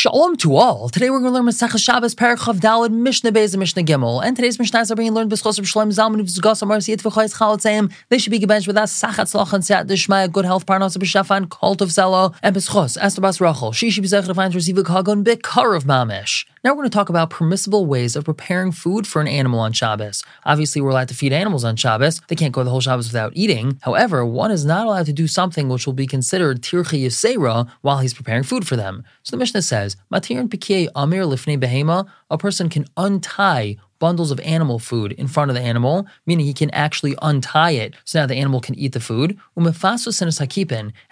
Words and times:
Shalom 0.00 0.34
to 0.36 0.56
all. 0.56 0.88
Today 0.88 1.10
we're 1.10 1.20
going 1.20 1.30
to 1.30 1.38
learn 1.38 1.46
Masech 1.46 1.78
Shabbos 1.78 2.14
Parachav 2.14 2.58
Dalad 2.58 2.90
Mishnah 2.90 3.32
Beis 3.32 3.52
and 3.52 3.60
Mishnah 3.60 3.82
Gimel. 3.82 4.24
And 4.24 4.34
today's 4.34 4.58
Mishnah 4.58 4.86
are 4.90 4.96
being 4.96 5.12
learned 5.12 5.30
B'schos 5.30 5.58
of 5.58 5.68
Shalom 5.68 5.90
Zalman 5.90 6.22
V'zgas 6.22 6.62
Amar 6.62 6.78
Siyat 6.78 7.02
V'chayis 7.02 7.36
Chalot 7.36 7.92
They 8.08 8.16
should 8.16 8.30
be 8.30 8.40
gebenched 8.40 8.66
with 8.66 8.78
us 8.78 8.98
Sachat 8.98 9.30
Slach 9.30 9.52
and 9.52 9.62
Siyat 9.62 9.88
Dishmaya 9.88 10.32
Good 10.32 10.46
Health 10.46 10.64
Parnas 10.64 10.96
B'Shafan 10.96 11.50
Cult 11.50 11.82
of 11.82 11.90
Zelo 11.90 12.34
and 12.42 12.56
B'schos 12.56 12.96
Esther 12.98 13.20
Bas 13.20 13.42
Rachel. 13.42 13.72
She 13.72 13.90
should 13.90 14.00
be 14.00 14.08
Zech 14.08 14.24
to 14.24 14.32
find 14.32 14.54
a 14.54 14.58
Kagon 14.58 15.22
Bikar 15.22 15.76
of 15.76 15.84
Mamish. 15.84 16.46
Now 16.62 16.72
we're 16.72 16.82
going 16.82 16.90
to 16.90 16.94
talk 16.94 17.08
about 17.08 17.30
permissible 17.30 17.86
ways 17.86 18.16
of 18.16 18.26
preparing 18.26 18.70
food 18.70 19.06
for 19.06 19.22
an 19.22 19.28
animal 19.28 19.60
on 19.60 19.72
Shabbos. 19.72 20.22
Obviously, 20.44 20.82
we're 20.82 20.90
allowed 20.90 21.08
to 21.08 21.14
feed 21.14 21.32
animals 21.32 21.64
on 21.64 21.74
Shabbos. 21.74 22.20
They 22.28 22.36
can't 22.36 22.52
go 22.52 22.62
the 22.62 22.68
whole 22.68 22.82
Shabbos 22.82 23.06
without 23.06 23.32
eating. 23.34 23.78
However, 23.80 24.26
one 24.26 24.50
is 24.50 24.66
not 24.66 24.86
allowed 24.86 25.06
to 25.06 25.14
do 25.14 25.26
something 25.26 25.70
which 25.70 25.86
will 25.86 25.94
be 25.94 26.06
considered 26.06 26.60
tirchi 26.60 27.04
yisera 27.06 27.66
while 27.80 28.00
he's 28.00 28.12
preparing 28.12 28.42
food 28.42 28.66
for 28.66 28.76
them. 28.76 29.04
So 29.22 29.30
the 29.30 29.38
Mishnah 29.38 29.62
says, 29.62 29.96
Matir 30.12 30.38
and 30.38 30.50
Pikei 30.50 30.88
amir 30.94 31.24
lifnei 31.24 31.58
behema, 31.58 32.06
a 32.30 32.36
person 32.36 32.68
can 32.68 32.84
untie 32.94 33.78
bundles 34.00 34.32
of 34.32 34.40
animal 34.40 34.80
food 34.80 35.12
in 35.12 35.28
front 35.28 35.50
of 35.50 35.54
the 35.54 35.60
animal, 35.60 36.06
meaning 36.26 36.46
he 36.46 36.52
can 36.52 36.70
actually 36.70 37.14
untie 37.22 37.70
it 37.70 37.94
so 38.04 38.18
now 38.18 38.26
the 38.26 38.34
animal 38.34 38.60
can 38.60 38.74
eat 38.74 38.92
the 38.92 38.98
food. 38.98 39.38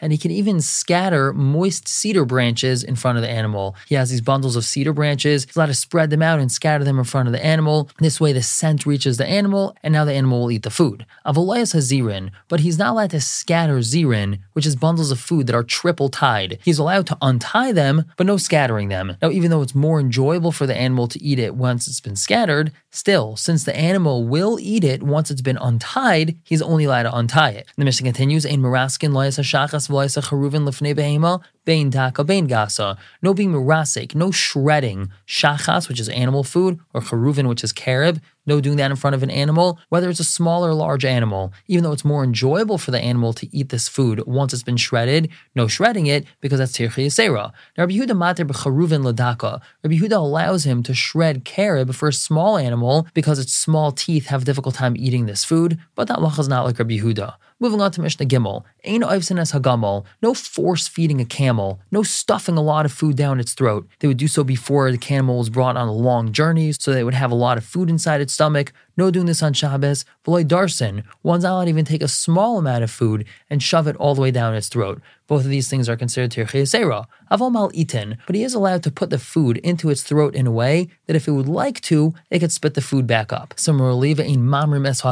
And 0.00 0.12
he 0.12 0.18
can 0.18 0.30
even 0.32 0.60
scatter 0.60 1.32
moist 1.32 1.86
cedar 1.86 2.24
branches 2.24 2.82
in 2.82 2.96
front 2.96 3.18
of 3.18 3.22
the 3.22 3.30
animal. 3.30 3.76
He 3.86 3.94
has 3.94 4.10
these 4.10 4.20
bundles 4.20 4.56
of 4.56 4.64
cedar 4.64 4.92
branches. 4.92 5.44
He's 5.44 5.54
allowed 5.54 5.66
to 5.66 5.74
spread 5.74 6.10
them 6.10 6.22
out 6.22 6.40
and 6.40 6.50
scatter 6.50 6.82
them 6.82 6.98
in 6.98 7.04
front 7.04 7.28
of 7.28 7.32
the 7.32 7.44
animal. 7.44 7.90
This 7.98 8.20
way, 8.20 8.32
the 8.32 8.42
scent 8.42 8.86
reaches 8.86 9.18
the 9.18 9.26
animal, 9.26 9.76
and 9.82 9.92
now 9.92 10.04
the 10.04 10.14
animal 10.14 10.40
will 10.40 10.50
eat 10.50 10.62
the 10.62 10.70
food. 10.70 11.04
Avolayas 11.26 11.74
has 11.74 11.92
zirin, 11.92 12.30
but 12.48 12.60
he's 12.60 12.78
not 12.78 12.92
allowed 12.92 13.10
to 13.10 13.20
scatter 13.20 13.78
zirin, 13.78 14.40
which 14.54 14.66
is 14.66 14.74
bundles 14.76 15.10
of 15.10 15.20
food 15.20 15.46
that 15.46 15.54
are 15.54 15.62
triple 15.62 16.08
tied. 16.08 16.58
He's 16.64 16.78
allowed 16.78 17.06
to 17.08 17.18
untie 17.20 17.72
them, 17.72 18.06
but 18.16 18.26
no 18.26 18.38
scattering 18.38 18.88
them. 18.88 19.16
Now, 19.20 19.30
even 19.30 19.50
though 19.50 19.62
it's 19.62 19.74
more 19.74 20.00
enjoyable 20.00 20.52
for 20.52 20.66
the 20.66 20.76
animal 20.76 21.06
to 21.08 21.22
eat 21.22 21.38
it 21.38 21.54
once 21.54 21.86
it's 21.86 22.00
been 22.00 22.16
scattered, 22.16 22.72
Still, 22.90 23.36
since 23.36 23.64
the 23.64 23.76
animal 23.76 24.26
will 24.26 24.58
eat 24.60 24.82
it 24.82 25.02
once 25.02 25.30
it's 25.30 25.42
been 25.42 25.58
untied, 25.58 26.38
he's 26.42 26.62
only 26.62 26.84
allowed 26.84 27.02
to 27.02 27.14
untie 27.14 27.50
it. 27.50 27.66
The 27.76 27.84
Mishnah 27.84 28.06
continues, 28.06 28.46
Ein 28.46 28.62
maraskin 28.62 29.10
loyasa 29.10 29.44
shachas 29.44 29.88
behema, 29.88 31.42
bein 31.64 31.90
bein 31.90 32.48
gasa. 32.48 32.96
No 33.20 33.34
being 33.34 33.52
marasik, 33.52 34.14
no 34.14 34.30
shredding, 34.30 35.10
shachas, 35.26 35.88
which 35.88 36.00
is 36.00 36.08
animal 36.08 36.44
food, 36.44 36.80
or 36.94 37.00
charuvin, 37.00 37.48
which 37.48 37.62
is 37.62 37.72
carob, 37.72 38.20
no 38.48 38.60
doing 38.60 38.78
that 38.78 38.90
in 38.90 38.96
front 38.96 39.14
of 39.14 39.22
an 39.22 39.30
animal, 39.30 39.78
whether 39.90 40.08
it's 40.10 40.18
a 40.18 40.24
small 40.24 40.64
or 40.66 40.74
large 40.74 41.04
animal, 41.04 41.52
even 41.68 41.84
though 41.84 41.92
it's 41.92 42.04
more 42.04 42.24
enjoyable 42.24 42.78
for 42.78 42.90
the 42.90 43.00
animal 43.00 43.32
to 43.34 43.46
eat 43.56 43.68
this 43.68 43.88
food 43.88 44.24
once 44.26 44.52
it's 44.52 44.62
been 44.64 44.76
shredded, 44.76 45.30
no 45.54 45.68
shredding 45.68 46.06
it 46.06 46.24
because 46.40 46.58
that's 46.58 46.72
tirchi 46.72 47.06
yisera. 47.06 47.52
Now 47.76 47.84
Rabbi 47.84 47.92
Yehuda 47.92 48.16
mater 48.16 48.44
b'charuvin 48.44 49.04
ladaka. 49.04 49.60
Rabbi 49.84 49.96
Yehuda 49.96 50.16
allows 50.16 50.64
him 50.64 50.82
to 50.84 50.94
shred 50.94 51.44
carob 51.44 51.94
for 51.94 52.08
a 52.08 52.12
small 52.12 52.56
animal 52.58 53.06
because 53.14 53.38
its 53.38 53.52
small 53.52 53.92
teeth 53.92 54.26
have 54.26 54.42
a 54.42 54.44
difficult 54.44 54.74
time 54.74 54.96
eating 54.96 55.26
this 55.26 55.44
food, 55.44 55.78
but 55.94 56.08
that 56.08 56.18
halacha 56.18 56.40
is 56.40 56.48
not 56.48 56.64
like 56.64 56.78
Rabbi 56.78 56.98
Yehuda. 56.98 57.34
Moving 57.60 57.80
on 57.80 57.90
to 57.90 58.00
Mishnah 58.00 58.26
Gimel. 58.26 58.62
Ein 58.86 59.02
oivsin 59.02 59.40
es 59.40 59.50
hagamol. 59.50 60.04
No 60.22 60.32
force 60.32 60.86
feeding 60.86 61.20
a 61.20 61.24
camel. 61.24 61.80
No 61.90 62.04
stuffing 62.04 62.56
a 62.56 62.62
lot 62.62 62.86
of 62.86 62.92
food 62.92 63.16
down 63.16 63.40
its 63.40 63.52
throat. 63.52 63.88
They 63.98 64.06
would 64.06 64.16
do 64.16 64.28
so 64.28 64.44
before 64.44 64.92
the 64.92 64.96
camel 64.96 65.38
was 65.38 65.50
brought 65.50 65.76
on 65.76 65.88
a 65.88 65.92
long 65.92 66.30
journeys, 66.30 66.76
so 66.80 66.92
they 66.92 67.02
would 67.02 67.14
have 67.14 67.32
a 67.32 67.34
lot 67.34 67.58
of 67.58 67.64
food 67.64 67.90
inside 67.90 68.20
its 68.20 68.32
stomach. 68.38 68.72
No 68.98 69.12
doing 69.12 69.26
this 69.26 69.44
on 69.44 69.52
Shabbos. 69.52 70.04
V'loy 70.26 70.44
darsin. 70.44 71.04
One's 71.22 71.44
not 71.44 71.52
allowed 71.52 71.64
to 71.66 71.70
even 71.70 71.84
take 71.84 72.02
a 72.02 72.08
small 72.08 72.58
amount 72.58 72.82
of 72.82 72.90
food 72.90 73.24
and 73.48 73.62
shove 73.62 73.86
it 73.86 73.94
all 73.94 74.16
the 74.16 74.20
way 74.20 74.32
down 74.32 74.56
its 74.56 74.68
throat. 74.68 75.00
Both 75.28 75.44
of 75.44 75.50
these 75.50 75.68
things 75.68 75.88
are 75.88 75.96
considered 75.96 76.32
tirchei 76.32 76.62
seira. 76.62 77.04
Aval 77.30 77.52
mal 77.52 77.70
itin, 77.72 78.16
but 78.26 78.34
he 78.34 78.42
is 78.42 78.54
allowed 78.54 78.82
to 78.82 78.90
put 78.90 79.10
the 79.10 79.18
food 79.18 79.58
into 79.58 79.90
its 79.90 80.02
throat 80.02 80.34
in 80.34 80.46
a 80.46 80.50
way 80.50 80.88
that 81.06 81.14
if 81.14 81.28
it 81.28 81.32
would 81.32 81.46
like 81.46 81.80
to, 81.82 82.14
it 82.30 82.38
could 82.40 82.50
spit 82.50 82.74
the 82.74 82.80
food 82.80 83.06
back 83.06 83.32
up. 83.32 83.54
Similarly, 83.56 84.12
in 84.12 84.40
mamrim 84.40 84.86
es 84.88 85.04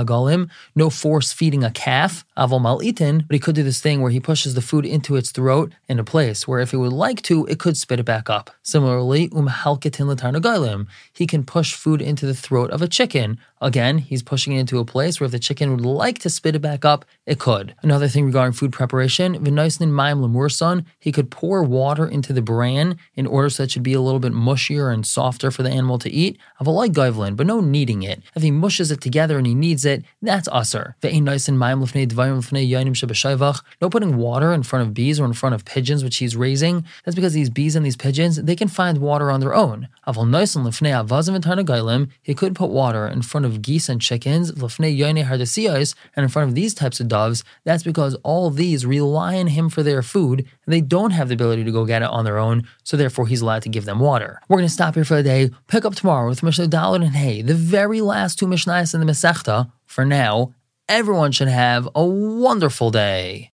no 0.75 0.91
force 0.91 1.33
feeding 1.33 1.63
a 1.63 1.71
calf, 1.71 2.25
aval 2.37 2.63
mal 2.63 2.81
itin, 2.81 3.27
but 3.29 3.35
he 3.35 3.39
could 3.39 3.55
do 3.55 3.63
this 3.63 3.81
thing 3.81 4.01
where 4.01 4.11
he 4.11 4.19
pushes 4.19 4.55
the 4.55 4.63
food 4.63 4.87
into 4.87 5.15
its 5.15 5.31
throat 5.31 5.73
in 5.87 5.99
a 5.99 6.05
place 6.05 6.49
where 6.49 6.61
if 6.61 6.73
it 6.73 6.79
would 6.79 6.95
like 6.95 7.21
to, 7.23 7.45
it 7.47 7.61
could 7.61 7.77
spit 7.77 8.01
it 8.01 8.07
back 8.07 8.29
up. 8.31 8.51
Similarly, 8.63 9.31
um 9.37 9.49
halketin 9.49 10.13
latarnagalim, 10.13 10.87
he 11.13 11.27
can 11.27 11.45
push 11.45 11.75
food 11.75 12.01
into 12.01 12.27
the 12.27 12.35
throat 12.35 12.71
of 12.71 12.81
a 12.83 12.89
chicken. 12.89 13.39
Again, 13.61 13.76
he's 13.77 14.23
pushing 14.23 14.55
it 14.55 14.61
into 14.61 14.79
a 14.79 14.85
place 14.85 15.21
where 15.21 15.27
if 15.27 15.33
the 15.33 15.39
chicken 15.39 15.71
would 15.71 15.85
like 15.85 16.19
to 16.21 16.31
spit 16.31 16.57
it 16.57 16.61
back 16.61 16.85
up, 16.85 17.05
it 17.27 17.39
could. 17.39 17.75
Another 17.83 18.09
thing 18.09 18.25
regarding 18.25 18.53
food 18.53 18.73
preparation, 18.73 19.37
mayim 19.45 20.21
lemurson, 20.21 20.85
he 20.99 21.13
could 21.13 21.31
pour 21.31 21.63
water 21.63 22.07
into 22.07 22.33
the 22.33 22.41
bran 22.41 22.97
in 23.15 23.27
order 23.27 23.51
so 23.51 23.65
it 23.65 23.71
should 23.71 23.83
be 23.83 23.93
a 23.93 24.01
little 24.01 24.21
bit 24.21 24.33
mushier 24.33 24.93
and 24.93 25.07
softer 25.07 25.51
for 25.51 25.63
the 25.63 25.71
animal 25.71 25.99
to 25.99 26.11
eat. 26.11 26.39
Avalai 26.61 26.89
goivlin, 26.89 27.37
but 27.37 27.47
no 27.47 27.61
kneading 27.61 28.03
it. 28.03 28.23
If 28.35 28.43
he 28.43 28.51
mushes 28.51 28.91
it 28.91 29.01
together 29.01 29.37
and 29.37 29.47
he 29.47 29.55
kneads 29.55 29.85
it, 29.85 30.05
that's 30.23 30.49
usser. 30.49 30.95
No 33.81 33.91
putting 33.91 34.17
water 34.17 34.53
in 34.53 34.63
front 34.63 34.87
of 34.87 34.95
bees 34.95 35.21
or 35.21 35.25
in 35.27 35.33
front 35.35 35.55
of 35.55 35.65
pigeons, 35.65 36.03
which 36.03 36.17
he's 36.17 36.35
raising. 36.37 36.85
That's 37.05 37.15
because 37.15 37.35
these 37.35 37.51
bees 37.51 37.77
and 37.77 37.85
these 37.85 37.97
pigeons, 37.97 38.37
they 38.37 38.57
can 38.57 38.69
find 38.69 38.99
water 38.99 39.31
on 39.31 39.41
their 39.41 39.55
own. 39.55 39.89
He 42.23 42.35
could 42.35 42.55
put 42.55 42.71
water 42.71 43.07
in 43.07 43.23
front 43.23 43.47
of 43.47 43.63
geese 43.67 43.89
and 43.89 44.01
chickens, 44.01 44.51
and 44.51 44.63
in 44.63 46.29
front 46.29 46.49
of 46.49 46.55
these 46.55 46.73
types 46.73 47.01
of 47.01 47.09
doves. 47.09 47.45
That's 47.65 47.83
because 47.83 48.15
all 48.23 48.49
these 48.51 48.87
rely 48.87 49.37
on 49.39 49.49
him 49.49 49.69
for 49.69 49.83
their 49.83 50.03
food, 50.03 50.39
and 50.65 50.73
they 50.73 50.81
don't 50.81 51.11
have 51.11 51.29
the 51.29 51.35
ability 51.35 51.65
to 51.65 51.73
go 51.73 51.85
get 51.85 52.03
it 52.03 52.09
on 52.09 52.25
their 52.25 52.39
own, 52.39 52.67
so 52.85 52.97
therefore 52.97 53.27
he's 53.27 53.43
allowed 53.43 53.63
to 53.63 53.69
give 53.69 53.85
them 53.85 53.99
water. 53.99 54.41
We're 54.49 54.59
going 54.59 54.69
to 54.69 54.73
stop 54.73 54.95
here 54.95 55.05
for 55.05 55.17
the 55.17 55.23
day, 55.23 55.51
pick 55.67 55.85
up 55.85 55.97
tomorrow 55.97 56.29
with 56.29 56.45
Mishnah 56.45 56.69
Dalit 56.69 57.05
and 57.05 57.17
Hay, 57.17 57.43
the 57.43 57.55
very 57.55 58.01
last 58.01 58.39
two 58.39 58.47
Mishnahs 58.47 58.95
in 58.95 59.01
the 59.01 59.13
Masechta. 59.13 59.71
For 59.85 60.05
now, 60.05 60.55
everyone 60.89 61.33
should 61.33 61.49
have 61.49 61.89
a 61.95 62.05
wonderful 62.05 62.91
day. 62.91 63.45